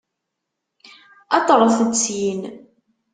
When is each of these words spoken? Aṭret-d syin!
Aṭret-d 1.37 1.89
syin! 2.03 2.41